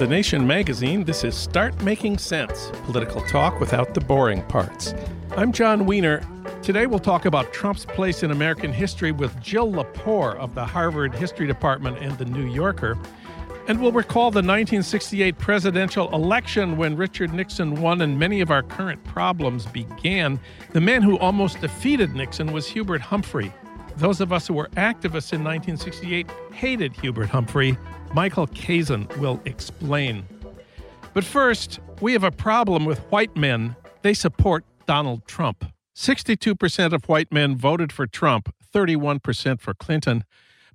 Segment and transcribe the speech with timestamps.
[0.00, 4.94] The Nation magazine, this is Start Making Sense political talk without the boring parts.
[5.36, 6.22] I'm Jon Wiener.
[6.62, 11.14] Today we'll talk about Trump's place in American history with Jill Lepore of the Harvard
[11.14, 12.96] History Department and The New Yorker.
[13.68, 18.62] And we'll recall the 1968 presidential election when Richard Nixon won and many of our
[18.62, 20.40] current problems began.
[20.70, 23.52] The man who almost defeated Nixon was Hubert Humphrey.
[24.00, 27.76] Those of us who were activists in 1968 hated Hubert Humphrey.
[28.14, 30.24] Michael Kazin will explain.
[31.12, 33.76] But first, we have a problem with white men.
[34.00, 35.66] They support Donald Trump.
[35.94, 40.24] 62% of white men voted for Trump, 31% for Clinton.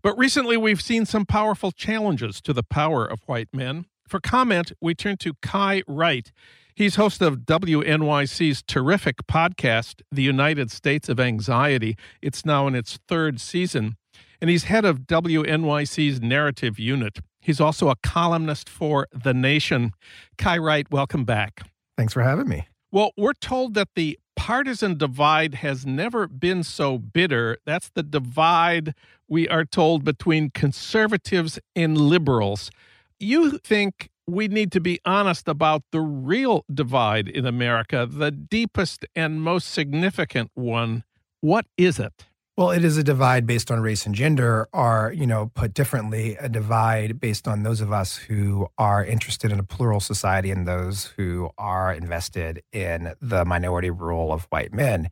[0.04, 3.86] But recently, we've seen some powerful challenges to the power of white men.
[4.08, 6.32] For comment, we turn to Kai Wright.
[6.76, 11.96] He's host of WNYC's terrific podcast, The United States of Anxiety.
[12.22, 13.96] It's now in its third season.
[14.42, 17.20] And he's head of WNYC's narrative unit.
[17.40, 19.94] He's also a columnist for The Nation.
[20.38, 21.62] Kai Wright, welcome back.
[21.98, 22.68] Thanks for having me.
[22.92, 27.58] Well, we're told that the partisan divide has never been so bitter.
[27.66, 28.94] That's the divide,
[29.30, 32.70] we are told, between conservatives and liberals.
[33.18, 39.06] You think we need to be honest about the real divide in America, the deepest
[39.16, 41.04] and most significant one.
[41.42, 42.26] What is it?
[42.58, 46.38] Well, it is a divide based on race and gender, or, you know, put differently,
[46.40, 50.66] a divide based on those of us who are interested in a plural society and
[50.66, 55.10] those who are invested in the minority rule of white men.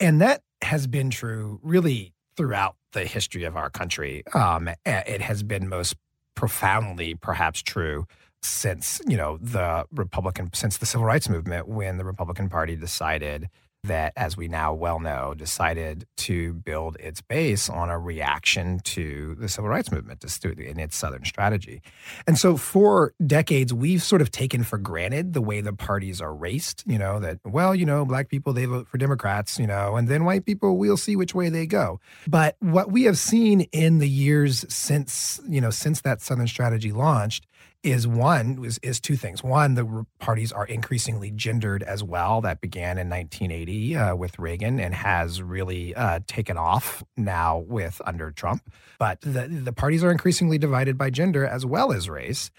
[0.00, 4.24] And that has been true really throughout the history of our country.
[4.34, 5.94] Um, it has been most
[6.34, 8.06] profoundly, perhaps, true
[8.42, 13.48] since you know the Republican since the civil rights movement when the Republican Party decided
[13.84, 19.34] that, as we now well know, decided to build its base on a reaction to
[19.40, 20.22] the civil rights movement
[20.58, 21.82] in its Southern strategy.
[22.26, 26.34] And so, for decades, we've sort of taken for granted the way the parties are
[26.34, 26.84] raced.
[26.86, 30.06] You know, that, well, you know, black people, they vote for Democrats, you know, and
[30.06, 31.98] then white people, we'll see which way they go.
[32.28, 36.92] But what we have seen in the years since, you know, since that Southern strategy
[36.92, 37.46] launched
[37.82, 39.42] is one is, is two things.
[39.42, 42.40] One, the parties are increasingly gendered as well.
[42.40, 48.00] That began in 1980 uh, with Reagan and has really uh, taken off now with
[48.04, 48.62] under Trump.
[48.98, 52.50] But the the parties are increasingly divided by gender as well as race,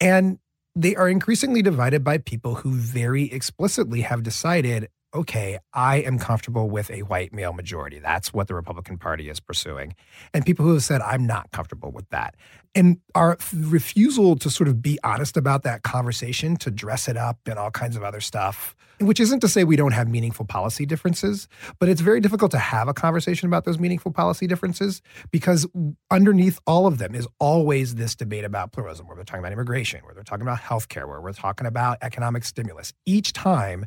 [0.00, 0.38] and
[0.74, 6.68] they are increasingly divided by people who very explicitly have decided okay, I am comfortable
[6.68, 7.98] with a white male majority.
[7.98, 9.94] That's what the Republican Party is pursuing.
[10.34, 12.34] And people who have said, I'm not comfortable with that.
[12.74, 17.38] And our refusal to sort of be honest about that conversation, to dress it up
[17.46, 20.84] and all kinds of other stuff, which isn't to say we don't have meaningful policy
[20.84, 21.48] differences,
[21.78, 25.66] but it's very difficult to have a conversation about those meaningful policy differences because
[26.10, 30.00] underneath all of them is always this debate about pluralism, where they're talking about immigration,
[30.04, 32.92] where they're talking about healthcare, where we're talking about economic stimulus.
[33.06, 33.86] Each time,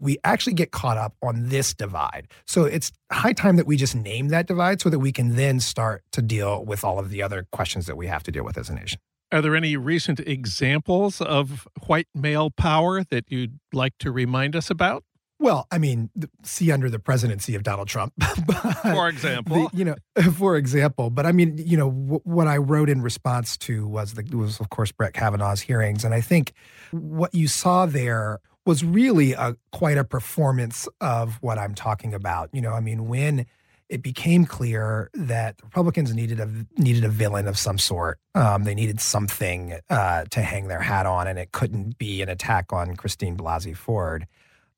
[0.00, 2.26] we actually get caught up on this divide.
[2.46, 5.60] So it's high time that we just name that divide so that we can then
[5.60, 8.58] start to deal with all of the other questions that we have to deal with
[8.58, 8.98] as a nation.
[9.32, 14.70] Are there any recent examples of white male power that you'd like to remind us
[14.70, 15.04] about?
[15.38, 16.10] Well, I mean,
[16.42, 18.12] see under the presidency of Donald Trump,
[18.82, 19.94] for example, the, you know,
[20.36, 21.08] for example.
[21.08, 24.60] But I mean, you know, w- what I wrote in response to was the was
[24.60, 26.52] of course Brett Kavanaugh's hearings, and I think
[26.90, 32.50] what you saw there was really a quite a performance of what I'm talking about.
[32.52, 33.46] You know, I mean, when
[33.90, 36.48] it became clear that Republicans needed a
[36.78, 38.18] needed a villain of some sort.
[38.36, 42.28] Um, they needed something uh, to hang their hat on, and it couldn't be an
[42.28, 44.28] attack on Christine Blasey Ford.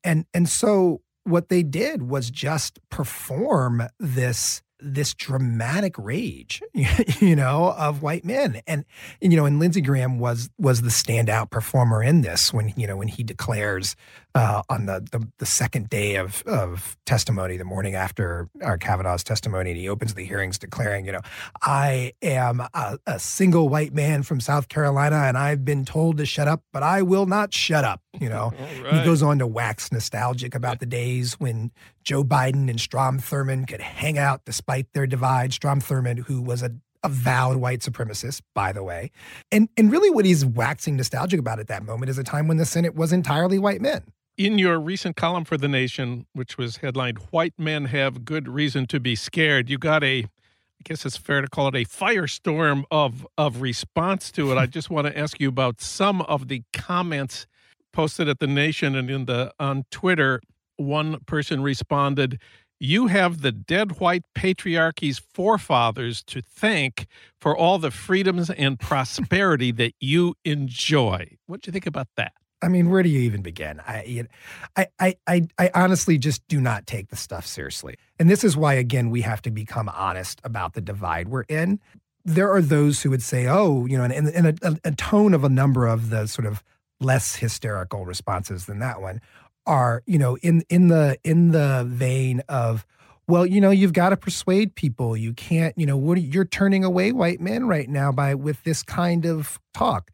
[0.03, 6.61] And and so what they did was just perform this this dramatic rage,
[7.19, 8.61] you know, of white men.
[8.67, 8.85] And,
[9.21, 12.85] and, you know, and Lindsey Graham was was the standout performer in this when, you
[12.85, 13.95] know, when he declares
[14.35, 19.23] uh, on the, the, the second day of of testimony, the morning after our Kavanaugh's
[19.23, 21.21] testimony, and he opens the hearings declaring, you know,
[21.61, 26.25] I am a, a single white man from South Carolina, and I've been told to
[26.25, 28.01] shut up, but I will not shut up.
[28.19, 28.53] You know,
[28.83, 28.93] right.
[28.95, 31.71] he goes on to wax nostalgic about the days when
[32.03, 35.53] Joe Biden and Strom Thurmond could hang out despite their divide.
[35.53, 36.71] Strom Thurmond, who was a
[37.03, 39.11] avowed white supremacist, by the way.
[39.51, 42.57] And and really what he's waxing nostalgic about at that moment is a time when
[42.57, 44.03] the Senate was entirely white men
[44.37, 48.85] in your recent column for The Nation, which was headlined White Men Have Good Reason
[48.87, 52.83] to Be Scared, you got a I guess it's fair to call it a firestorm
[52.91, 54.57] of of response to it.
[54.57, 57.47] I just want to ask you about some of the comments
[57.93, 60.41] posted at the Nation and in the on Twitter.
[60.75, 62.39] One person responded,
[62.79, 67.05] "You have the dead white patriarchy's forefathers to thank
[67.39, 72.33] for all the freedoms and prosperity that you enjoy." What do you think about that?
[72.63, 73.81] I mean, where do you even begin?
[73.85, 74.25] I,
[74.75, 77.95] I, I, I, honestly just do not take the stuff seriously.
[78.17, 81.79] And this is why, again, we have to become honest about the divide we're in.
[82.23, 85.33] There are those who would say, oh, you know, and, in a, a, a tone
[85.33, 86.63] of a number of the sort of
[87.01, 89.19] less hysterical responses than that one
[89.65, 92.85] are, you know, in in the in the vein of,
[93.27, 95.15] well, you know, you've got to persuade people.
[95.15, 98.83] You can't, you know, what you're turning away white men right now by with this
[98.83, 100.11] kind of talk.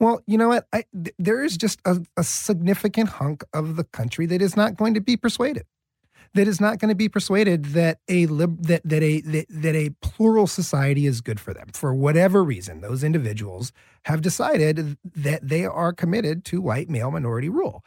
[0.00, 0.66] Well, you know what?
[0.72, 4.76] I, th- there is just a, a significant hunk of the country that is not
[4.76, 5.66] going to be persuaded.
[6.32, 9.74] That is not going to be persuaded that a lib- that that a that, that
[9.74, 12.80] a plural society is good for them for whatever reason.
[12.80, 13.72] Those individuals
[14.04, 17.84] have decided that they are committed to white male minority rule.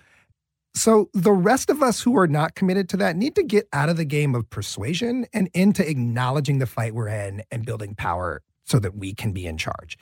[0.76, 3.90] So the rest of us who are not committed to that need to get out
[3.90, 8.42] of the game of persuasion and into acknowledging the fight we're in and building power
[8.66, 9.98] so that we can be in charge.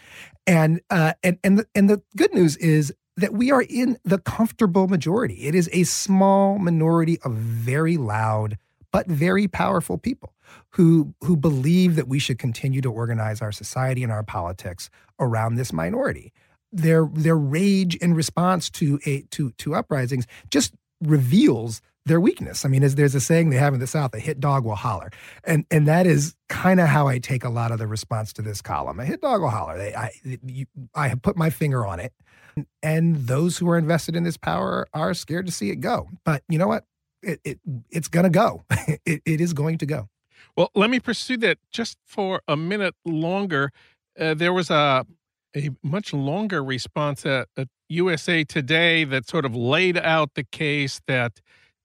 [0.46, 4.18] And uh, and and the, and the good news is that we are in the
[4.18, 5.48] comfortable majority.
[5.48, 8.58] It is a small minority of very loud
[8.92, 10.34] but very powerful people
[10.72, 15.56] who who believe that we should continue to organize our society and our politics around
[15.56, 16.34] this minority.
[16.72, 22.66] Their their rage in response to a to to uprisings just reveals their weakness.
[22.66, 24.76] I mean, as there's a saying they have in the South, a hit dog will
[24.76, 25.12] holler.
[25.44, 28.42] And and that is kind of how I take a lot of the response to
[28.42, 29.00] this column.
[29.00, 29.78] A hit dog will holler.
[29.78, 30.66] They, I, you,
[30.96, 32.14] I have put my finger on it.
[32.84, 36.10] And those who are invested in this power are scared to see it go.
[36.26, 36.86] But you know what?
[37.22, 37.60] It, it
[37.90, 38.66] it's going to go.
[39.06, 40.10] it, it is going to go.
[40.58, 43.72] Well, let me pursue that just for a minute longer.
[44.20, 45.06] Uh, there was a
[45.56, 51.02] a much longer response at, at USA Today that sort of laid out the case
[51.08, 51.42] that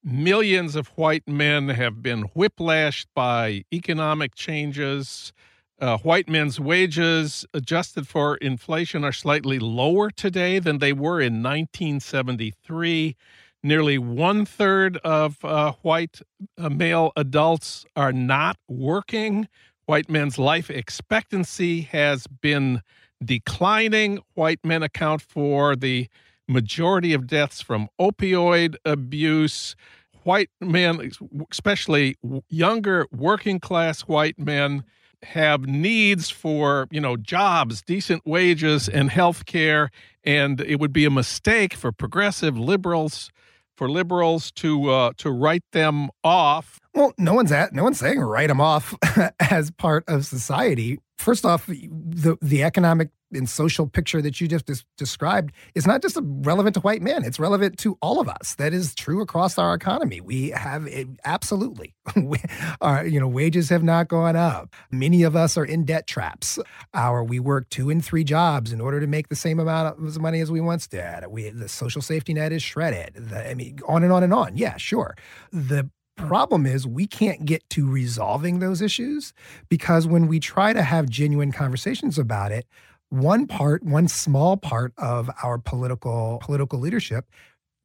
[0.09, 5.33] Millions of white men have been whiplashed by economic changes.
[5.81, 11.43] Uh, white men's wages, adjusted for inflation, are slightly lower today than they were in
[11.43, 13.17] 1973.
[13.65, 16.21] Nearly one third of uh, white
[16.57, 19.49] uh, male adults are not working.
[19.87, 22.81] White men's life expectancy has been
[23.25, 24.21] declining.
[24.35, 26.07] White men account for the
[26.49, 29.77] majority of deaths from opioid abuse
[30.23, 31.11] white men,
[31.51, 32.17] especially
[32.49, 34.85] younger working class white men,
[35.23, 39.91] have needs for you know jobs, decent wages, and health care,
[40.25, 43.31] and it would be a mistake for progressive liberals
[43.77, 46.81] for liberals to uh, to write them off.
[46.95, 48.95] Well, no one's at no one's saying write them off
[49.41, 50.99] as part of society.
[51.19, 56.01] First off, the the economic and social picture that you just des- described is not
[56.01, 58.55] just relevant to white men; it's relevant to all of us.
[58.57, 60.21] That is true across our economy.
[60.21, 62.39] We have it, absolutely, we,
[62.81, 64.75] our you know wages have not gone up.
[64.91, 66.59] Many of us are in debt traps.
[66.93, 70.21] Our we work two and three jobs in order to make the same amount of
[70.21, 71.27] money as we once did.
[71.29, 73.15] We the social safety net is shredded.
[73.31, 74.57] The, I mean, on and on and on.
[74.57, 75.17] Yeah, sure.
[75.51, 79.33] The problem is we can't get to resolving those issues
[79.69, 82.67] because when we try to have genuine conversations about it
[83.09, 87.27] one part, one small part of our political political leadership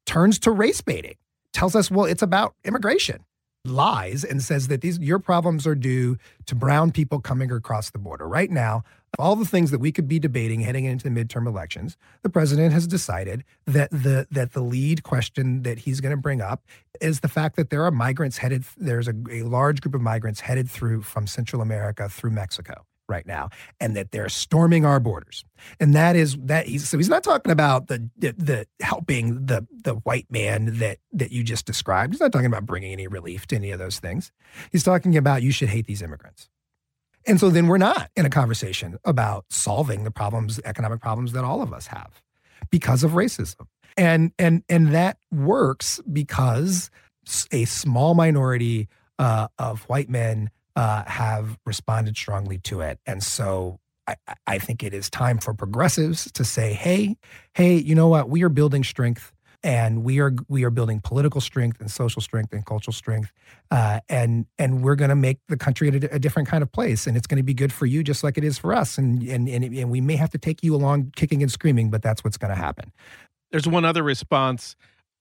[0.06, 1.16] turns to race baiting
[1.54, 3.24] tells us, well, it's about immigration
[3.66, 8.00] lies and says that these your problems are due to brown people coming across the
[8.00, 8.28] border.
[8.28, 8.84] Right now,
[9.20, 12.74] all the things that we could be debating heading into the midterm elections, the president
[12.74, 16.64] has decided that the that the lead question that he's going to bring up
[17.00, 20.42] is the fact that there are migrants headed there's a, a large group of migrants
[20.42, 23.50] headed through from Central America through Mexico right now
[23.80, 25.44] and that they're storming our borders.
[25.80, 29.68] And that is that he's so he's not talking about the, the the, helping the
[29.72, 32.14] the white man that that you just described.
[32.14, 34.32] He's not talking about bringing any relief to any of those things.
[34.72, 36.50] He's talking about you should hate these immigrants
[37.28, 41.44] and so then we're not in a conversation about solving the problems economic problems that
[41.44, 42.22] all of us have
[42.70, 46.90] because of racism and and and that works because
[47.52, 48.88] a small minority
[49.20, 53.00] uh, of white men uh, have responded strongly to it.
[53.06, 54.16] And so I,
[54.48, 57.18] I think it is time for progressives to say, hey,
[57.54, 58.30] hey, you know what?
[58.30, 59.32] We are building strength
[59.64, 63.32] and we are we are building political strength and social strength and cultural strength,
[63.70, 67.08] uh, and and we're going to make the country a, a, different kind of place,
[67.08, 69.22] and it's going to be good for you just like it is for us, and
[69.24, 72.24] and and, and we may have to take you along kicking and screaming, but that's
[72.24, 72.92] what's going to happen.
[73.52, 74.76] There's one other response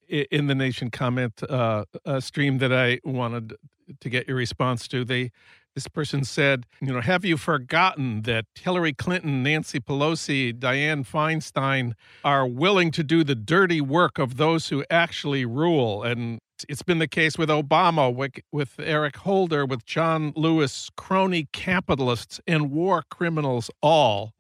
[0.09, 1.85] in the nation comment uh,
[2.21, 3.57] stream that I wanted
[4.01, 5.05] to get your response to.
[5.05, 5.33] They
[5.75, 11.93] this person said, you know, have you forgotten that Hillary Clinton, Nancy Pelosi, Dianne Feinstein
[12.25, 16.03] are willing to do the dirty work of those who actually rule?
[16.03, 21.49] And it's been the case with Obama, with, with Eric Holder, with John Lewis, crony
[21.53, 24.33] capitalists and war criminals all.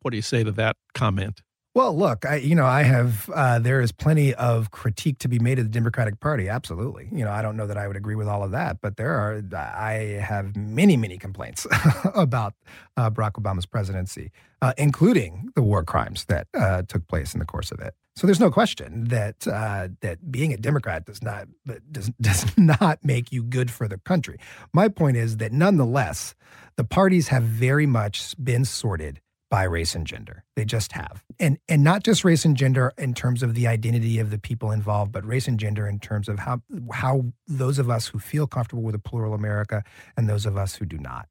[0.00, 1.42] What do you say to that comment?
[1.74, 5.38] Well, look, I you know I have uh, there is plenty of critique to be
[5.38, 6.48] made of the Democratic Party.
[6.48, 8.96] Absolutely, you know I don't know that I would agree with all of that, but
[8.96, 11.66] there are I have many many complaints
[12.14, 12.54] about
[12.96, 17.46] uh, Barack Obama's presidency, uh, including the war crimes that uh, took place in the
[17.46, 17.94] course of it.
[18.16, 21.46] So there's no question that uh, that being a Democrat does not
[21.92, 24.40] does does not make you good for the country.
[24.72, 26.34] My point is that nonetheless,
[26.74, 30.44] the parties have very much been sorted by race and gender.
[30.56, 31.24] They just have.
[31.38, 34.70] And and not just race and gender in terms of the identity of the people
[34.70, 36.62] involved, but race and gender in terms of how
[36.92, 39.82] how those of us who feel comfortable with a plural America
[40.16, 41.28] and those of us who do not.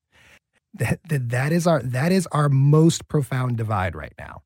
[0.73, 4.41] That, that, that is our that is our most profound divide right now.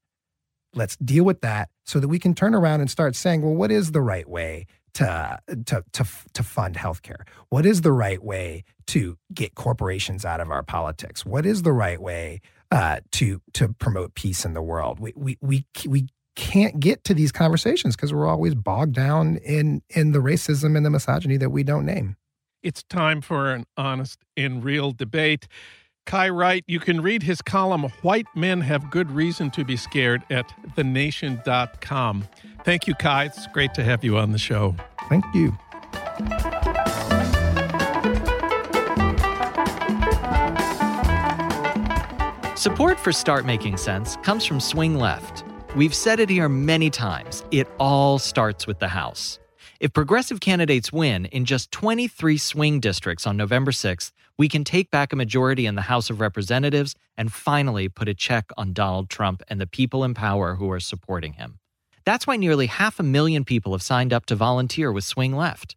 [0.73, 3.71] Let's deal with that so that we can turn around and start saying, well, what
[3.71, 7.27] is the right way to to to to fund healthcare?
[7.49, 11.25] What is the right way to get corporations out of our politics?
[11.25, 14.99] What is the right way uh, to to promote peace in the world.
[14.99, 19.81] We we we we can't get to these conversations because we're always bogged down in
[19.89, 22.15] in the racism and the misogyny that we don't name.
[22.63, 25.47] It's time for an honest and real debate.
[26.05, 30.23] Kai Wright, you can read his column, White Men Have Good Reason to Be Scared,
[30.31, 32.27] at thenation.com.
[32.63, 33.25] Thank you, Kai.
[33.25, 34.75] It's great to have you on the show.
[35.09, 35.55] Thank you.
[42.61, 45.43] Support for Start Making Sense comes from Swing Left.
[45.75, 49.39] We've said it here many times it all starts with the House.
[49.79, 54.91] If progressive candidates win in just 23 swing districts on November 6th, we can take
[54.91, 59.09] back a majority in the House of Representatives and finally put a check on Donald
[59.09, 61.57] Trump and the people in power who are supporting him.
[62.05, 65.75] That's why nearly half a million people have signed up to volunteer with Swing Left.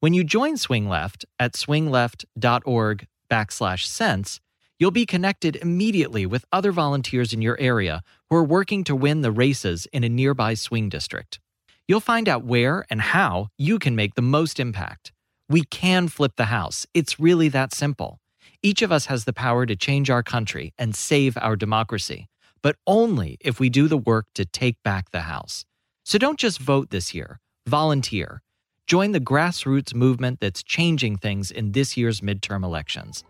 [0.00, 4.40] When you join Swing Left at swingleft.org backslash sense,
[4.80, 9.20] You'll be connected immediately with other volunteers in your area who are working to win
[9.20, 11.38] the races in a nearby swing district.
[11.86, 15.12] You'll find out where and how you can make the most impact.
[15.48, 16.86] We can flip the house.
[16.92, 18.18] It's really that simple.
[18.62, 22.26] Each of us has the power to change our country and save our democracy,
[22.60, 25.64] but only if we do the work to take back the house.
[26.04, 28.42] So don't just vote this year, volunteer.
[28.86, 33.22] Join the grassroots movement that's changing things in this year's midterm elections.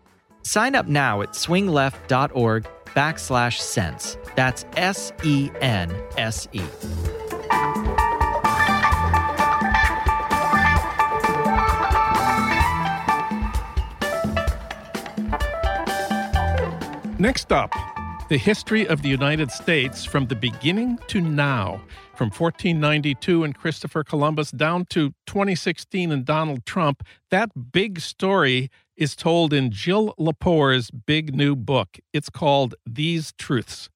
[0.45, 4.15] Sign up now at swingleft.org backslash sense.
[4.35, 6.61] That's S E N S E.
[17.17, 17.73] Next up,
[18.29, 21.81] the history of the United States from the beginning to now,
[22.13, 27.03] from 1492 and Christopher Columbus down to 2016 and Donald Trump.
[27.31, 31.97] That big story is told in Jill Lepore's big new book.
[32.13, 33.89] It's called These Truths.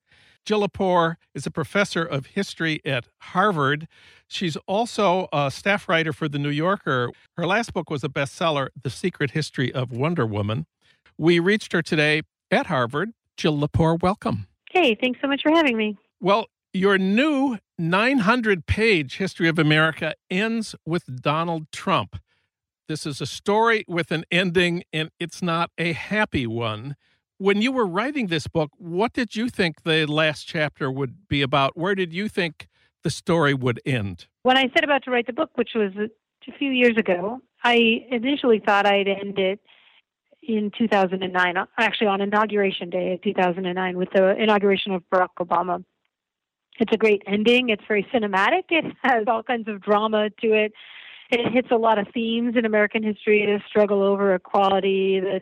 [0.45, 3.87] Jill Lepore is a professor of history at Harvard.
[4.27, 7.11] She's also a staff writer for The New Yorker.
[7.37, 10.65] Her last book was a bestseller, The Secret History of Wonder Woman.
[11.17, 13.11] We reached her today at Harvard.
[13.37, 14.47] Jill Lepore, welcome.
[14.71, 15.97] Hey, thanks so much for having me.
[16.19, 22.17] Well, Your new 900 page History of America ends with Donald Trump.
[22.89, 26.95] This is a story with an ending, and it's not a happy one.
[27.37, 31.43] When you were writing this book, what did you think the last chapter would be
[31.43, 31.77] about?
[31.77, 32.67] Where did you think
[33.03, 34.25] the story would end?
[34.41, 38.07] When I set about to write the book, which was a few years ago, I
[38.09, 39.59] initially thought I'd end it
[40.41, 45.85] in 2009, actually on inauguration day of 2009, with the inauguration of Barack Obama.
[46.79, 47.69] It's a great ending.
[47.69, 48.63] It's very cinematic.
[48.71, 50.73] It has all kinds of drama to it.
[51.29, 55.41] It hits a lot of themes in American history: the struggle over equality, the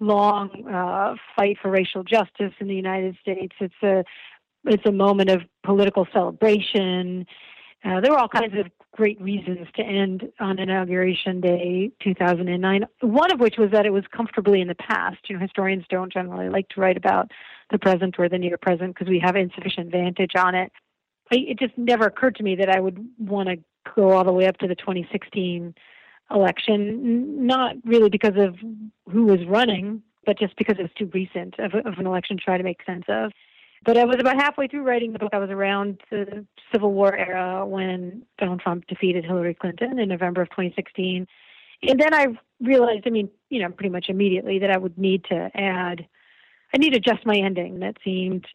[0.00, 3.54] long uh, fight for racial justice in the United States.
[3.60, 4.04] It's a
[4.64, 7.26] it's a moment of political celebration.
[7.84, 8.66] Uh, there were all kinds of
[8.96, 14.04] great reasons to end on inauguration day 2009 one of which was that it was
[14.10, 17.30] comfortably in the past you know historians don't generally like to write about
[17.70, 20.72] the present or the near present because we have insufficient vantage on it
[21.30, 23.56] I, it just never occurred to me that i would want to
[23.94, 25.74] go all the way up to the 2016
[26.30, 28.56] election not really because of
[29.10, 32.58] who was running but just because it's too recent of, of an election to try
[32.58, 33.30] to make sense of
[33.84, 35.30] but I was about halfway through writing the book.
[35.32, 40.42] I was around the Civil War era when Donald Trump defeated Hillary Clinton in November
[40.42, 41.26] of 2016.
[41.82, 42.26] And then I
[42.60, 46.06] realized, I mean, you know, pretty much immediately that I would need to add,
[46.74, 47.80] I need to adjust my ending.
[47.80, 48.46] That seemed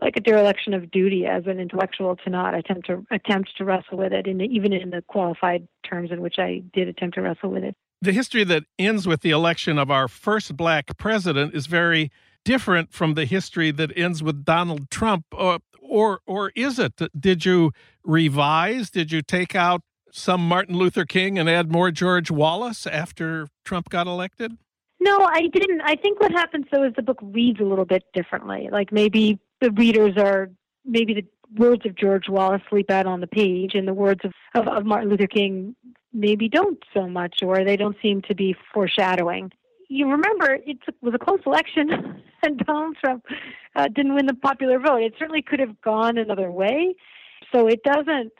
[0.00, 3.98] like a dereliction of duty as an intellectual to not attempt to attempt to wrestle
[3.98, 7.22] with it, in the, even in the qualified terms in which I did attempt to
[7.22, 7.74] wrestle with it.
[8.02, 12.10] The history that ends with the election of our first black president is very
[12.44, 17.00] different from the history that ends with Donald Trump, or uh, or, or is it?
[17.18, 17.72] Did you
[18.04, 18.90] revise?
[18.90, 19.82] Did you take out
[20.12, 24.56] some Martin Luther King and add more George Wallace after Trump got elected?
[25.00, 25.80] No, I didn't.
[25.80, 28.68] I think what happens though is the book reads a little bit differently.
[28.70, 30.50] Like maybe the readers are
[30.84, 31.26] maybe the
[31.56, 34.86] words of George Wallace sleep out on the page, and the words of, of, of
[34.86, 35.74] Martin Luther King
[36.12, 39.50] maybe don't so much, or they don't seem to be foreshadowing
[39.90, 43.26] you remember it was a close election, and Donald Trump
[43.74, 45.02] uh, didn't win the popular vote.
[45.02, 46.94] It certainly could have gone another way.
[47.52, 48.32] So it doesn't.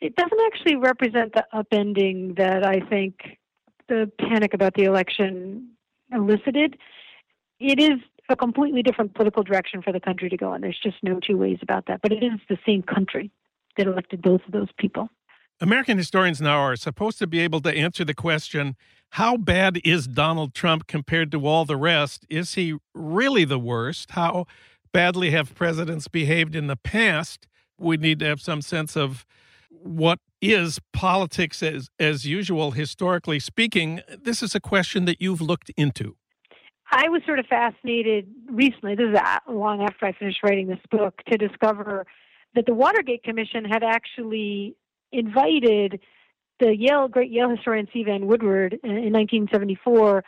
[0.00, 3.38] It doesn't actually represent the upending that I think
[3.88, 5.70] the panic about the election
[6.12, 6.78] elicited.
[7.58, 7.98] It is
[8.30, 10.60] a completely different political direction for the country to go in.
[10.60, 12.00] There's just no two ways about that.
[12.02, 13.30] But it is the same country
[13.76, 15.08] that elected both of those people.
[15.60, 18.76] American historians now are supposed to be able to answer the question
[19.14, 22.24] how bad is Donald Trump compared to all the rest?
[22.30, 24.12] Is he really the worst?
[24.12, 24.46] How
[24.92, 27.46] badly have presidents behaved in the past?
[27.78, 29.26] We need to have some sense of
[29.68, 34.00] what is politics as, as usual, historically speaking.
[34.16, 36.16] This is a question that you've looked into.
[36.90, 40.80] I was sort of fascinated recently, this is uh, long after I finished writing this
[40.90, 42.04] book, to discover
[42.54, 44.74] that the Watergate Commission had actually
[45.12, 46.00] invited
[46.58, 48.02] the Yale great Yale historian C.
[48.02, 50.24] Vann Woodward uh, in, in 1974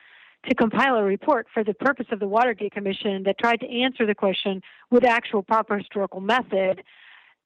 [0.48, 4.06] to compile a report for the purpose of the Watergate Commission that tried to answer
[4.06, 6.82] the question with actual proper historical method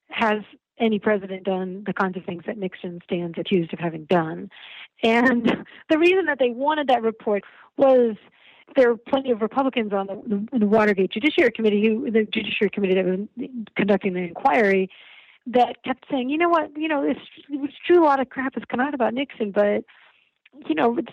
[0.08, 0.42] has
[0.78, 4.50] any president done the kinds of things that Nixon stands accused of having done.
[5.02, 5.44] And
[5.90, 7.44] the reason that they wanted that report
[7.76, 8.16] was
[8.74, 12.94] there were plenty of Republicans on the, the Watergate Judiciary Committee, who the Judiciary Committee
[12.94, 14.90] that was conducting the inquiry,
[15.46, 18.54] that kept saying, you know what, you know, it's, it's true a lot of crap
[18.54, 19.84] has come out about Nixon, but
[20.66, 21.12] you know, it's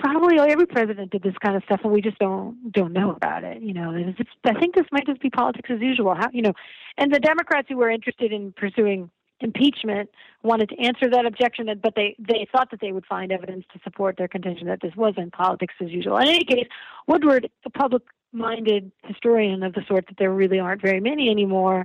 [0.00, 3.44] probably every president did this kind of stuff, and we just don't don't know about
[3.44, 3.62] it.
[3.62, 6.14] You know, it's, I think this might just be politics as usual.
[6.14, 6.52] How you know,
[6.98, 9.10] and the Democrats who were interested in pursuing
[9.42, 10.10] impeachment
[10.42, 13.80] wanted to answer that objection, but they they thought that they would find evidence to
[13.84, 16.16] support their contention that this wasn't politics as usual.
[16.18, 16.66] In any case,
[17.06, 21.84] Woodward, a public-minded historian of the sort that there really aren't very many anymore,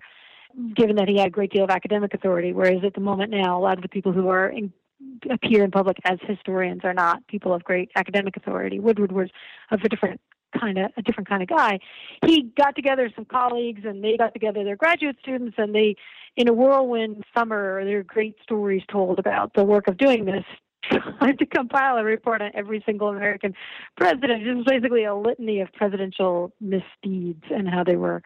[0.76, 3.60] given that he had a great deal of academic authority, whereas at the moment now,
[3.60, 4.72] a lot of the people who are in,
[5.30, 8.80] appear in public as historians are not people of great academic authority.
[8.80, 9.30] Woodward was
[9.72, 10.20] of a different
[10.58, 11.80] kind of a different kind of guy.
[12.26, 15.96] He got together some colleagues and they got together their graduate students and they,
[16.36, 20.46] in a whirlwind summer, there are great stories told about the work of doing this.
[21.20, 23.54] To compile a report on every single American
[23.98, 24.48] president.
[24.48, 28.22] It was basically a litany of presidential misdeeds and how they were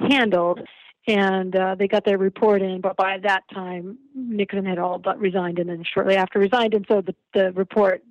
[0.00, 0.60] handled
[1.06, 2.80] and uh, they got their report in.
[2.80, 6.84] But by that time, Nixon had all but resigned, and then shortly after resigned, and
[6.88, 8.02] so the the report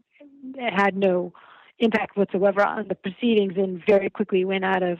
[0.60, 1.34] had no
[1.79, 4.99] impact whatsoever on the proceedings, and very quickly went out of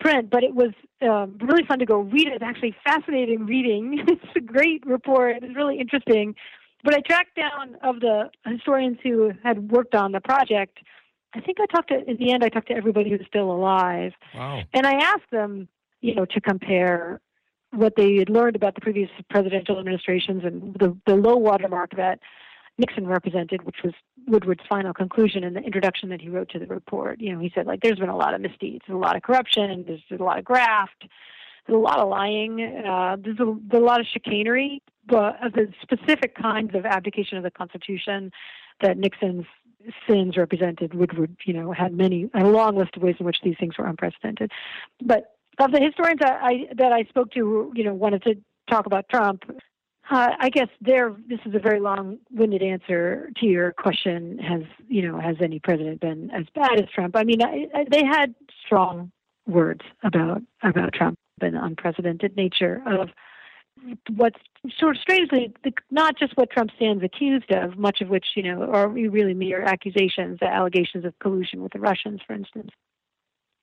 [0.00, 0.30] print.
[0.30, 0.70] But it was
[1.02, 2.34] um, really fun to go read it.
[2.34, 4.04] It's actually fascinating reading.
[4.08, 5.36] it's a great report.
[5.42, 6.34] It's really interesting.
[6.84, 10.78] But I tracked down of the historians who had worked on the project.
[11.34, 12.44] I think I talked to in the end.
[12.44, 14.12] I talked to everybody who's still alive.
[14.34, 14.62] Wow.
[14.72, 15.68] And I asked them,
[16.00, 17.20] you know, to compare
[17.72, 22.20] what they had learned about the previous presidential administrations and the, the low watermark that
[22.78, 23.92] Nixon represented, which was
[24.26, 27.20] Woodward's final conclusion in the introduction that he wrote to the report.
[27.20, 29.84] You know, he said like there's been a lot of misdeeds, a lot of corruption,
[29.86, 31.04] there's, a lot of graft,
[31.66, 35.52] there's a lot of lying, uh, there's, a, there's a lot of chicanery, but of
[35.52, 38.30] the specific kinds of abdication of the Constitution
[38.80, 39.46] that Nixon's
[40.08, 43.56] sins represented, Woodward, you know, had many a long list of ways in which these
[43.58, 44.50] things were unprecedented.
[45.02, 48.34] But of the historians that I that I spoke to, you know, wanted to
[48.68, 49.44] talk about Trump.
[50.10, 51.14] Uh, I guess there.
[51.28, 54.38] This is a very long-winded answer to your question.
[54.38, 57.14] Has you know has any president been as bad as Trump?
[57.14, 59.12] I mean, I, I, they had strong
[59.46, 63.10] words about about Trump and unprecedented nature of
[64.16, 64.38] what's
[64.78, 68.42] sort of strangely the, not just what Trump stands accused of, much of which you
[68.42, 72.70] know are really mere accusations, allegations of collusion with the Russians, for instance,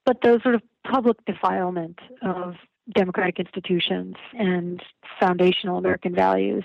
[0.05, 2.53] but those sort of public defilement of
[2.93, 4.81] democratic institutions and
[5.19, 6.63] foundational American values.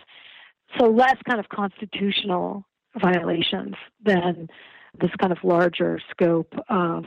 [0.78, 2.64] So less kind of constitutional
[3.00, 4.48] violations than
[5.00, 7.04] this kind of larger scope of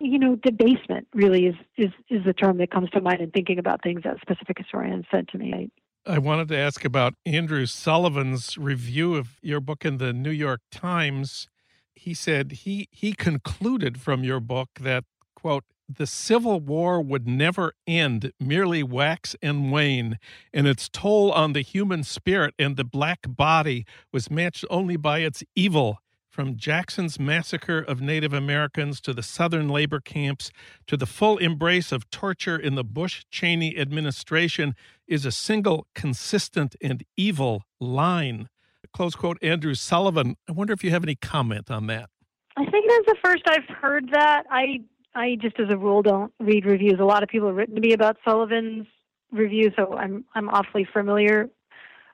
[0.00, 3.58] you know debasement really is is is the term that comes to mind in thinking
[3.58, 5.70] about things that specific historians said to me
[6.06, 10.60] I wanted to ask about Andrew Sullivan's review of your book in the New York
[10.70, 11.48] Times.
[11.94, 17.74] He said he he concluded from your book that quote the Civil War would never
[17.86, 20.18] end, merely wax and wane,
[20.52, 25.18] and its toll on the human spirit and the black body was matched only by
[25.20, 25.98] its evil.
[26.30, 30.50] From Jackson's massacre of Native Americans to the Southern labor camps
[30.88, 34.74] to the full embrace of torture in the Bush Cheney administration
[35.06, 38.48] is a single consistent and evil line.
[38.92, 40.36] Close quote, Andrew Sullivan.
[40.48, 42.10] I wonder if you have any comment on that.
[42.56, 44.44] I think that's the first I've heard that.
[44.50, 44.80] I
[45.14, 46.98] I just as a rule don't read reviews.
[47.00, 48.86] A lot of people have written to me about Sullivan's
[49.32, 51.48] review, so I'm I'm awfully familiar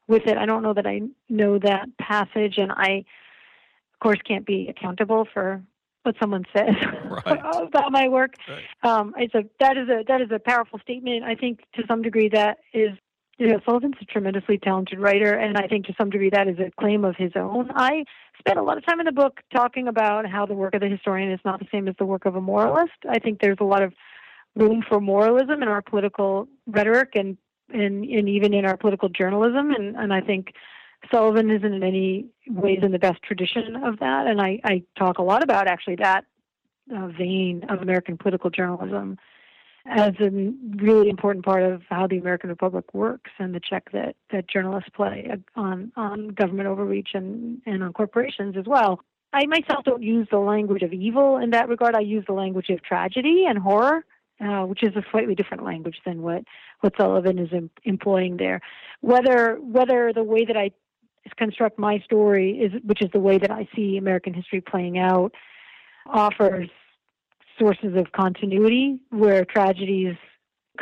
[0.06, 0.36] with it.
[0.36, 3.04] I don't know that I know that passage and I
[4.00, 5.62] of course, can't be accountable for
[6.04, 6.74] what someone says
[7.26, 7.40] right.
[7.62, 8.32] about my work.
[8.48, 8.64] Right.
[8.82, 11.24] Um, it's a that is a that is a powerful statement.
[11.24, 12.96] I think to some degree that is
[13.40, 16.58] you know Sullivan's a tremendously talented writer, and I think to some degree that is
[16.58, 17.70] a claim of his own.
[17.74, 18.04] I
[18.38, 20.88] spent a lot of time in the book talking about how the work of the
[20.88, 22.92] historian is not the same as the work of a moralist.
[23.08, 23.94] I think there's a lot of
[24.54, 27.38] room for moralism in our political rhetoric and
[27.72, 30.52] and, and even in our political journalism, and and I think
[31.10, 35.16] Sullivan isn't in any ways in the best tradition of that, and I, I talk
[35.16, 36.26] a lot about actually that
[36.94, 39.16] uh, vein of American political journalism
[39.90, 40.30] as a
[40.76, 44.90] really important part of how the American Republic works and the check that, that journalists
[44.94, 49.00] play on on government overreach and, and on corporations as well.
[49.32, 51.94] I myself don't use the language of evil in that regard.
[51.94, 54.04] I use the language of tragedy and horror,
[54.40, 56.42] uh, which is a slightly different language than what,
[56.80, 58.60] what Sullivan is em- employing there.
[59.00, 60.70] Whether whether the way that I
[61.36, 65.32] construct my story is which is the way that I see American history playing out
[66.06, 66.68] offers
[67.60, 70.16] sources of continuity where tragedies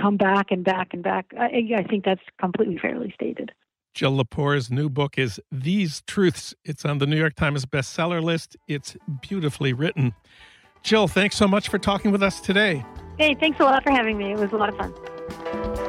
[0.00, 1.26] come back and back and back.
[1.38, 3.52] I, I think that's completely fairly stated.
[3.94, 6.54] Jill Lepore's new book is These Truths.
[6.64, 8.56] It's on the New York Times bestseller list.
[8.68, 10.14] It's beautifully written.
[10.84, 12.84] Jill, thanks so much for talking with us today.
[13.18, 14.32] Hey, thanks a lot for having me.
[14.32, 15.87] It was a lot of fun.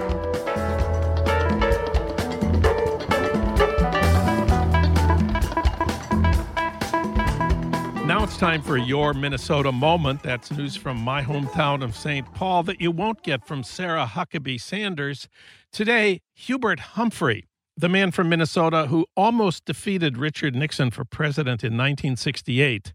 [8.39, 10.23] Time for your Minnesota moment.
[10.23, 12.25] That's news from my hometown of St.
[12.34, 15.28] Paul that you won't get from Sarah Huckabee Sanders.
[15.73, 21.73] Today, Hubert Humphrey, the man from Minnesota who almost defeated Richard Nixon for president in
[21.73, 22.93] 1968.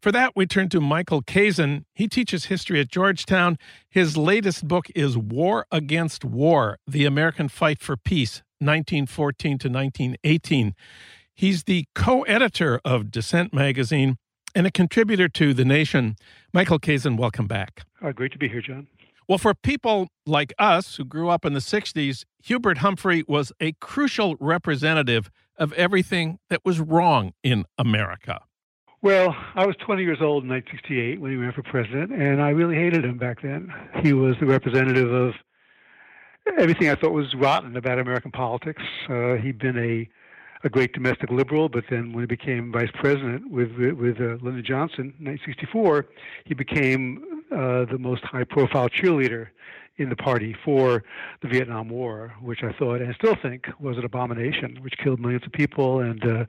[0.00, 1.84] For that, we turn to Michael Kazin.
[1.94, 3.58] He teaches history at Georgetown.
[3.88, 10.74] His latest book is War Against War The American Fight for Peace, 1914 to 1918.
[11.34, 14.18] He's the co editor of Dissent magazine
[14.54, 16.16] and a contributor to The Nation.
[16.52, 17.84] Michael Kazin, welcome back.
[18.02, 18.86] Uh, great to be here, Jon.
[19.28, 23.72] Well, for people like us who grew up in the 60s, Hubert Humphrey was a
[23.80, 28.40] crucial representative of everything that was wrong in America.
[29.00, 32.50] Well, I was 20 years old in 1968 when he ran for president, and I
[32.50, 33.72] really hated him back then.
[34.02, 35.34] He was the representative of
[36.58, 38.82] everything I thought was rotten about American politics.
[39.08, 40.08] Uh, he'd been a
[40.64, 44.64] a great domestic liberal, but then when he became vice president with with uh, Lyndon
[44.64, 46.06] Johnson in 1964,
[46.44, 49.48] he became uh, the most high-profile cheerleader
[49.96, 51.04] in the party for
[51.42, 55.44] the Vietnam War, which I thought and still think was an abomination, which killed millions
[55.44, 56.24] of people and.
[56.24, 56.44] Uh,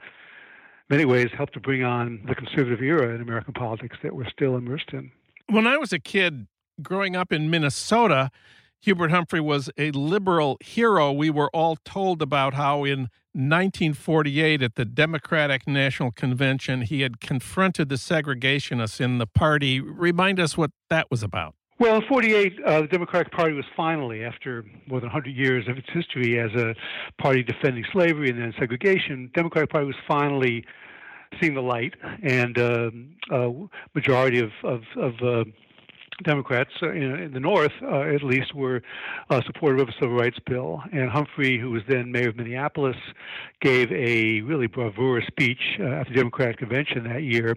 [0.89, 4.57] many ways helped to bring on the conservative era in American politics that we're still
[4.57, 5.11] immersed in.
[5.49, 6.45] When I was a kid
[6.83, 8.29] growing up in Minnesota,
[8.81, 11.11] Hubert Humphrey was a liberal hero.
[11.11, 17.19] We were all told about how in 1948 at the Democratic National Convention he had
[17.19, 19.81] confronted the segregationists in the party.
[19.81, 21.55] Remind us what that was about.
[21.79, 25.77] Well, in 48, uh, the Democratic Party was finally, after more than 100 years of
[25.77, 26.75] its history as a
[27.19, 30.63] party defending slavery and then segregation, Democratic Party was finally
[31.41, 32.91] seeing the light, and uh,
[33.31, 33.51] a
[33.95, 35.43] majority of, of, of uh,
[36.23, 38.81] Democrats uh, in, in, the North, uh, at least, were
[39.29, 40.81] uh, supportive of a civil rights bill.
[40.91, 42.97] And Humphrey, who was then mayor of Minneapolis,
[43.61, 47.55] gave a really bravura speech uh, at the Democratic convention that year,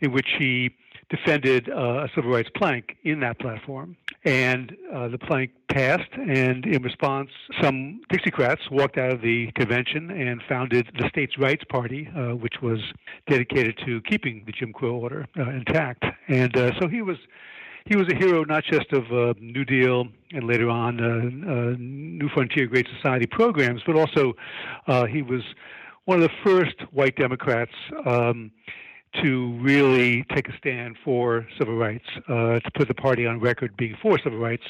[0.00, 0.74] in which he
[1.10, 3.96] defended uh, a civil rights plank in that platform.
[4.24, 10.40] And the plank passed, and in response, some Dixiecrats walked out of the convention and
[10.48, 12.04] founded the States' Rights Party,
[12.40, 12.78] which was
[13.28, 16.04] dedicated to keeping the Jim Crow order intact.
[16.28, 17.16] And so he was.
[17.86, 20.96] He was a hero not just of uh, New Deal and later on
[22.18, 24.34] New Frontier Great Society programs, but also
[25.08, 25.42] he was
[26.04, 27.72] one of the first white Democrats
[28.06, 28.50] um,
[29.22, 33.76] to really take a stand for civil rights, uh, to put the party on record
[33.76, 34.62] being for civil rights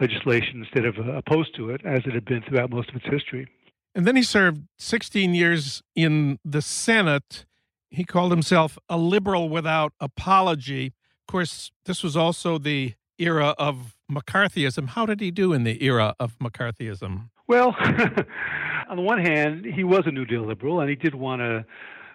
[0.00, 3.06] legislation instead of uh, opposed to it, as it had been throughout most of its
[3.06, 3.46] history.
[3.94, 7.44] And then he served 16 years in the Senate.
[7.90, 10.94] He called himself a liberal without apology.
[11.30, 14.88] Course, this was also the era of McCarthyism.
[14.88, 17.30] How did he do in the era of McCarthyism?
[17.46, 17.76] Well,
[18.88, 21.64] on the one hand, he was a New Deal liberal, and he did want to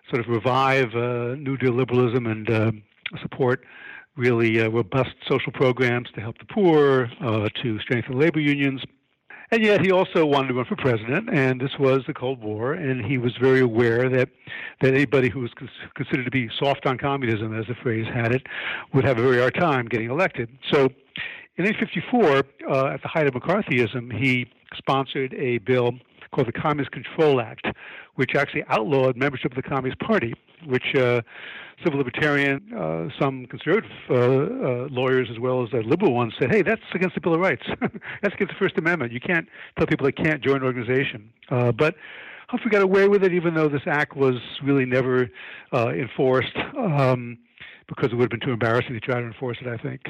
[0.10, 2.72] sort of revive uh, New Deal liberalism and uh,
[3.22, 3.64] support
[4.18, 8.82] really uh, robust social programs to help the poor, uh, to strengthen labor unions.
[9.52, 12.74] And yet he also wanted to run for president, and this was the Cold War,
[12.74, 14.30] and he was very aware that,
[14.82, 15.52] that anybody who was
[15.94, 18.48] considered to be soft on communism, as the phrase had it,
[18.94, 20.50] would have a very hard time getting elected.
[20.72, 20.90] So
[21.58, 25.94] in 1954, uh, at the height of McCarthyism, he sponsored a bill
[26.34, 27.68] called the Communist Control Act,
[28.16, 30.34] which actually outlawed membership of the Communist Party,
[30.66, 31.22] which uh,
[31.84, 36.62] civil libertarian, uh, some conservative uh, uh lawyers as well as liberal ones said, hey,
[36.62, 37.64] that's against the Bill of Rights.
[38.22, 39.12] that's against the First Amendment.
[39.12, 41.32] You can't tell people they can't join an organization.
[41.50, 41.96] Uh, but
[42.48, 45.30] Humphrey got away with it, even though this act was really never
[45.74, 46.56] uh, enforced.
[46.78, 47.40] Um,
[47.88, 50.02] because it would have been too embarrassing to try to enforce it, I think.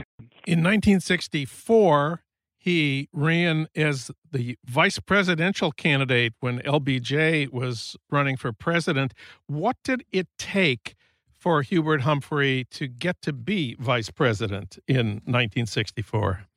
[0.48, 2.24] In 1964,
[2.66, 9.14] he ran as the vice presidential candidate when LBJ was running for president.
[9.46, 10.96] What did it take
[11.38, 16.48] for Hubert Humphrey to get to be vice president in 1964?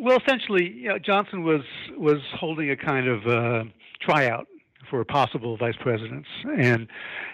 [0.00, 1.62] Well, essentially, you know, Johnson was
[1.96, 3.64] was holding a kind of uh,
[4.00, 4.48] tryout
[4.92, 6.28] for possible vice presidents.
[6.58, 6.86] And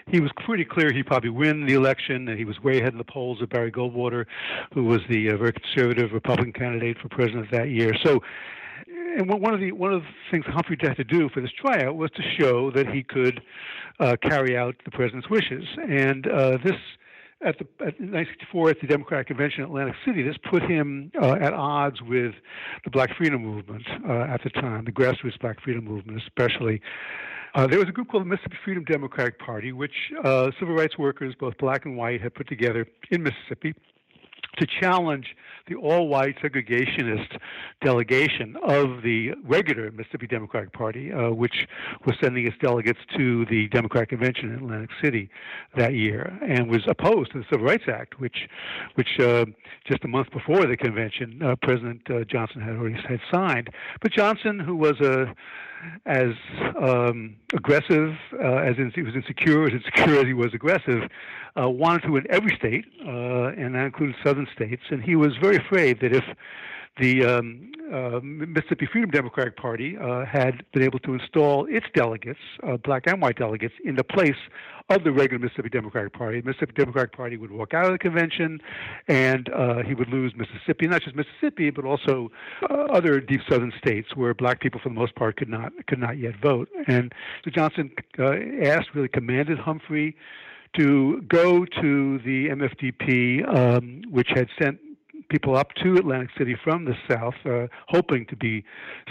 [0.07, 2.97] he was pretty clear he'd probably win the election, and he was way ahead in
[2.97, 4.25] the polls of Barry Goldwater,
[4.73, 7.91] who was the uh, very conservative Republican candidate for president that year.
[8.01, 8.21] So,
[9.17, 11.97] and one of the one of the things Humphrey had to do for this tryout
[11.97, 13.41] was to show that he could
[13.99, 16.77] uh, carry out the president's wishes, and uh, this
[17.41, 20.23] at the at 1964 at the Democratic Convention in Atlantic City.
[20.23, 22.33] This put him uh, at odds with
[22.83, 26.81] the Black Freedom Movement uh, at the time, the grassroots Black Freedom Movement, especially.
[27.55, 30.97] Uh, there was a group called the Mississippi Freedom Democratic Party, which uh, civil rights
[30.97, 33.73] workers, both black and white, had put together in Mississippi
[34.57, 35.35] to challenge
[35.67, 37.37] the all-white segregationist
[37.81, 41.67] delegation of the regular Mississippi Democratic Party, uh, which
[42.05, 45.29] was sending its delegates to the Democratic Convention in Atlantic City
[45.75, 48.47] that year, and was opposed to the Civil Rights Act, which,
[48.95, 49.45] which uh,
[49.85, 53.69] just a month before the convention, uh, President uh, Johnson had already had signed.
[54.01, 55.33] But Johnson, who was a
[56.05, 56.33] as
[56.81, 61.09] um, aggressive uh, as in, he was insecure, as insecure as he was aggressive,
[61.59, 64.83] uh, wanted to win every state, uh, and that included southern states.
[64.89, 66.23] And he was very afraid that if
[66.97, 72.39] the um, uh, Mississippi Freedom Democratic Party uh, had been able to install its delegates,
[72.67, 74.35] uh, black and white delegates, in the place
[74.89, 76.41] of the regular Mississippi Democratic Party.
[76.41, 78.59] The Mississippi Democratic Party would walk out of the convention,
[79.07, 82.31] and uh, he would lose Mississippi, not just Mississippi, but also
[82.69, 85.99] uh, other deep southern states where black people, for the most part, could not could
[85.99, 86.69] not yet vote.
[86.87, 90.15] And so Johnson uh, asked, really commanded Humphrey
[90.77, 94.79] to go to the MFDP, um, which had sent
[95.29, 98.63] people up to Atlantic City from the South, uh, hoping to be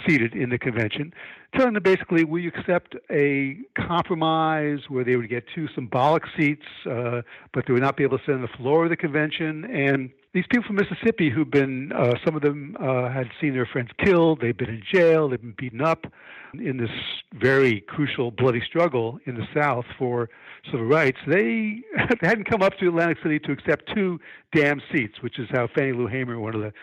[0.07, 1.13] seated in the convention,
[1.55, 6.65] telling them basically, will you accept a compromise where they would get two symbolic seats,
[6.85, 7.21] uh,
[7.53, 9.65] but they would not be able to sit on the floor of the convention?
[9.65, 13.65] And these people from Mississippi who've been, uh, some of them uh, had seen their
[13.65, 16.05] friends killed, they've been in jail, they've been beaten up
[16.53, 16.91] in this
[17.33, 20.29] very crucial bloody struggle in the South for
[20.71, 21.17] civil rights.
[21.27, 21.81] They,
[22.21, 24.19] they hadn't come up to Atlantic City to accept two
[24.53, 26.73] damn seats, which is how Fannie Lou Hamer, one of the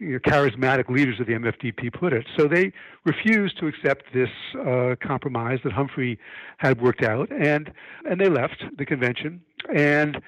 [0.00, 2.26] you know, charismatic leaders of the MFDP, put it.
[2.38, 2.72] So they
[3.04, 4.28] refused to accept this
[4.66, 6.18] uh, compromise that Humphrey
[6.58, 7.72] had worked out, and
[8.08, 9.40] and they left the convention.
[9.74, 10.20] And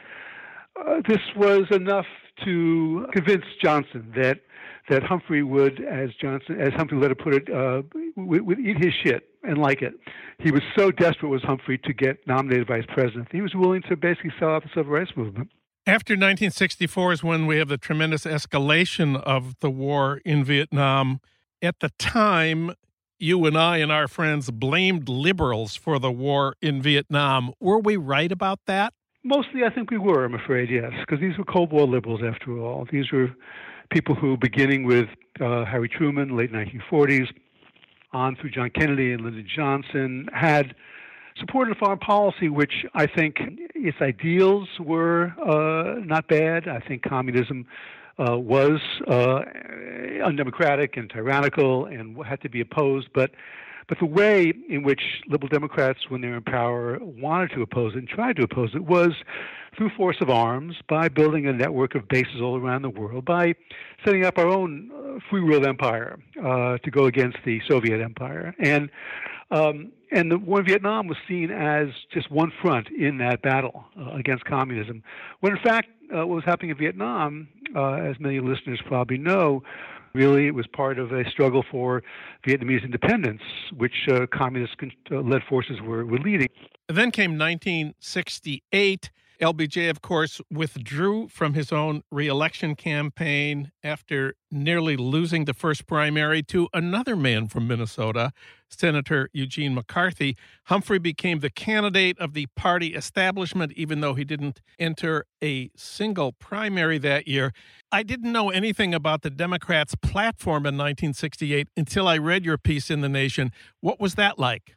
[0.87, 2.07] uh, this was enough
[2.45, 4.41] to convince Johnson that
[4.88, 7.83] that Humphrey would, as Johnson, as Humphrey later put it, uh,
[8.17, 9.93] would, would, eat his shit and like it.
[10.38, 13.29] He was so desperate was Humphrey to get nominated vice president.
[13.31, 15.51] He was willing to basically sell out the civil rights movement.
[15.87, 21.21] After 1964 is when we have the tremendous escalation of the war in Vietnam.
[21.61, 22.73] At the time,
[23.19, 27.53] you and I and our friends blamed liberals for the war in Vietnam.
[27.61, 28.93] Were we right about that?
[29.29, 32.59] Mostly, I think we were, I'm afraid, yes, because these were Cold War liberals after
[32.59, 32.87] all.
[32.91, 33.29] These were
[33.91, 37.27] people who, beginning with uh, Harry Truman, late 1940s,
[38.14, 40.75] on through John Kennedy and Lyndon Johnson, had
[41.38, 43.37] supported foreign policy, which I think
[43.75, 46.67] its ideals were uh, not bad.
[46.67, 47.67] I think communism
[48.19, 49.41] uh, was uh,
[50.25, 53.33] undemocratic and tyrannical and had to be opposed, but
[53.88, 57.94] but the way in which liberal Democrats, when they were in power, wanted to oppose
[57.94, 59.12] it and tried to oppose it was
[59.77, 63.55] through force of arms, by building a network of bases all around the world, by
[64.05, 68.55] setting up our own uh, free world empire uh, to go against the Soviet empire.
[68.59, 68.90] And
[69.51, 73.85] um, and the war in Vietnam was seen as just one front in that battle
[73.98, 75.03] uh, against communism,
[75.40, 79.62] when in fact, uh, what was happening in Vietnam, uh, as many listeners probably know,
[80.14, 82.03] Really, it was part of a struggle for
[82.47, 83.42] Vietnamese independence,
[83.77, 84.77] which uh, communist
[85.11, 86.49] uh, led forces were, were leading.
[86.88, 95.44] Then came 1968 LBJ, of course, withdrew from his own reelection campaign after nearly losing
[95.44, 98.33] the first primary to another man from Minnesota,
[98.68, 100.37] Senator Eugene McCarthy.
[100.64, 106.33] Humphrey became the candidate of the party establishment, even though he didn't enter a single
[106.33, 107.52] primary that year.
[107.90, 112.90] I didn't know anything about the Democrats' platform in 1968 until I read your piece
[112.90, 113.52] in The Nation.
[113.81, 114.76] What was that like?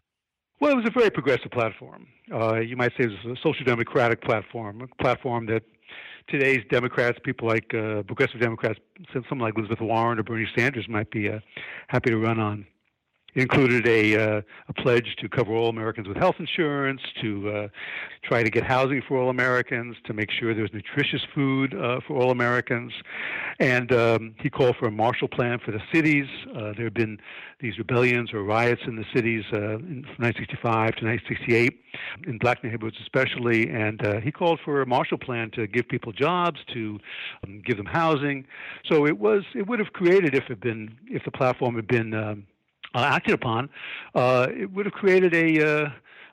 [0.59, 2.07] Well, it was a very progressive platform.
[2.31, 5.63] Uh, you might say it was a social democratic platform, a platform that
[6.27, 8.79] today's Democrats, people like uh, progressive Democrats,
[9.27, 11.39] someone like Elizabeth Warren or Bernie Sanders, might be uh,
[11.87, 12.65] happy to run on.
[13.33, 17.67] It included a, uh, a pledge to cover all Americans with health insurance, to uh,
[18.23, 22.01] try to get housing for all Americans, to make sure there was nutritious food uh,
[22.05, 22.91] for all Americans.
[23.59, 26.25] And um, he called for a Marshall Plan for the cities.
[26.55, 27.19] Uh, there have been
[27.59, 31.79] these rebellions or riots in the cities uh, in 1965 to 1968,
[32.27, 33.69] in black neighborhoods especially.
[33.69, 36.99] And uh, he called for a Marshall Plan to give people jobs, to
[37.43, 38.45] um, give them housing.
[38.91, 42.13] So it was it would have created if it been if the platform had been
[42.13, 42.47] um,
[42.93, 43.69] acted upon,
[44.15, 45.89] uh, it would have created a uh,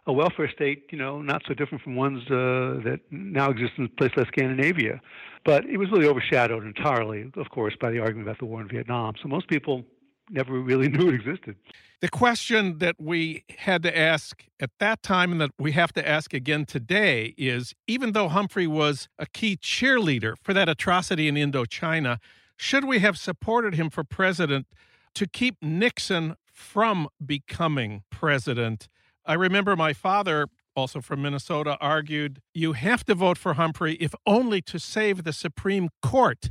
[0.09, 3.89] a welfare state, you know, not so different from ones uh, that now exist in
[3.89, 5.01] places like Scandinavia.
[5.45, 8.69] But it was really overshadowed entirely, of course, by the argument about the war in
[8.69, 9.15] Vietnam.
[9.23, 9.85] So most people
[10.31, 11.57] never really knew it existed.
[12.01, 16.09] The question that we had to ask at that time and that we have to
[16.09, 21.35] ask again today is even though Humphrey was a key cheerleader for that atrocity in
[21.35, 22.19] Indochina,
[22.57, 24.67] should we have supported him for president
[25.15, 28.89] to keep Nixon from becoming president.
[29.25, 34.15] I remember my father, also from Minnesota, argued you have to vote for Humphrey if
[34.27, 36.51] only to save the Supreme Court.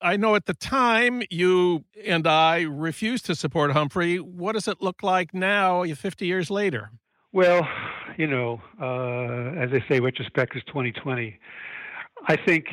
[0.00, 4.18] I know at the time you and I refused to support Humphrey.
[4.18, 6.92] What does it look like now, 50 years later?
[7.32, 7.66] Well,
[8.16, 11.38] you know, uh, as they say, retrospect is 2020.
[12.28, 12.66] I think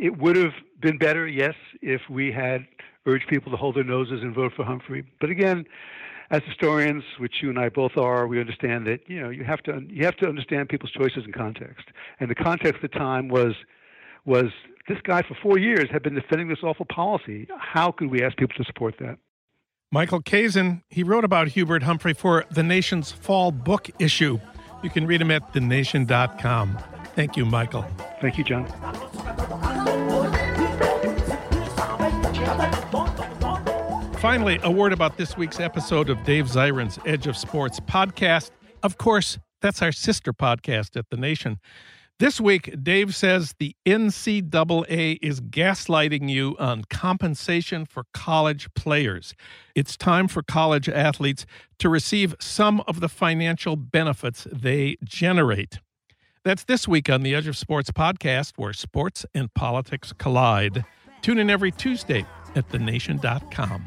[0.00, 2.66] it would have been better, yes, if we had
[3.06, 5.04] urged people to hold their noses and vote for Humphrey.
[5.20, 5.66] But again,
[6.32, 9.62] as historians, which you and I both are, we understand that you know you have
[9.64, 11.84] to you have to understand people's choices in context.
[12.18, 13.54] And the context at the time was
[14.24, 14.46] was
[14.88, 17.46] this guy for four years had been defending this awful policy.
[17.58, 19.18] How could we ask people to support that?
[19.92, 24.40] Michael Kazin, he wrote about Hubert Humphrey for the Nation's fall book issue.
[24.82, 26.78] You can read him at thenation.com.
[27.14, 27.84] Thank you, Michael.
[28.20, 28.66] Thank you, Jon.
[34.22, 38.52] Finally, a word about this week's episode of Dave Zirin's Edge of Sports podcast.
[38.84, 41.58] Of course, that's our sister podcast at The Nation.
[42.20, 49.34] This week, Dave says the NCAA is gaslighting you on compensation for college players.
[49.74, 51.44] It's time for college athletes
[51.80, 55.80] to receive some of the financial benefits they generate.
[56.44, 60.84] That's this week on the Edge of Sports podcast, where sports and politics collide.
[61.22, 62.24] Tune in every Tuesday
[62.56, 63.84] at thenation.com.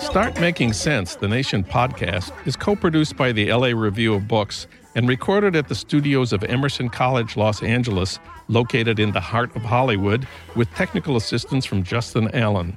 [0.00, 4.66] Start Making Sense, the Nation podcast, is co produced by the LA Review of Books
[4.94, 8.18] and recorded at the studios of Emerson College, Los Angeles,
[8.48, 12.76] located in the heart of Hollywood, with technical assistance from Justin Allen.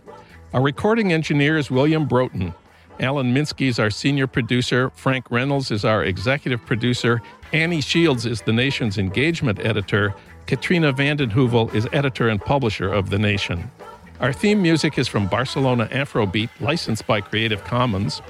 [0.54, 2.54] Our recording engineer is William Broughton.
[3.00, 4.90] Alan Minsky is our senior producer.
[4.92, 7.22] Frank Reynolds is our executive producer.
[7.54, 10.14] Annie Shields is the Nation's engagement editor.
[10.48, 13.72] Katrina vanden Heuvel is editor and publisher of The Nation.
[14.20, 18.22] Our theme music is from Barcelona Afrobeat, licensed by Creative Commons.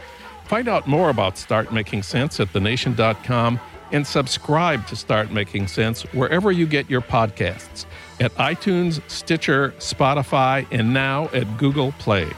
[0.46, 3.60] Find out more about Start Making Sense at thenation.com
[3.92, 7.86] and subscribe to Start Making Sense wherever you get your podcasts
[8.20, 12.30] at iTunes, Stitcher, Spotify, and now at Google Play.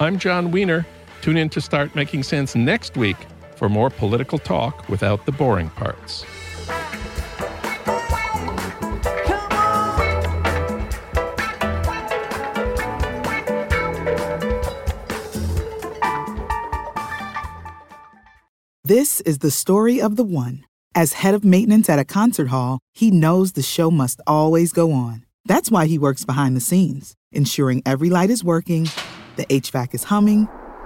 [0.00, 0.84] I'm Jon Wiener.
[1.20, 3.16] Tune in to Start Making Sense next week
[3.56, 6.24] for more political talk without the boring parts.
[18.82, 20.64] This is the story of the one.
[20.96, 24.90] As head of maintenance at a concert hall, he knows the show must always go
[24.90, 25.24] on.
[25.44, 28.88] That's why he works behind the scenes, ensuring every light is working,
[29.36, 30.48] the HVAC is humming,